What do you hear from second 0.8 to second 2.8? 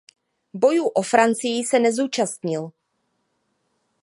o Francii se nezúčastnil.